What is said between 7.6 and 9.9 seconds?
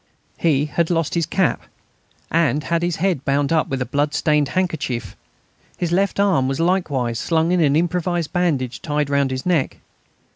an improvised bandage tied round his neck.